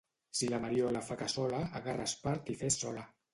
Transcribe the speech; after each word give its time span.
Si 0.37 0.47
la 0.53 0.59
Mariola 0.63 1.03
fa 1.09 1.17
cassola, 1.19 1.59
agarra 1.81 2.09
espart 2.13 2.51
i 2.55 2.57
fes 2.65 2.81
sola. 2.87 3.07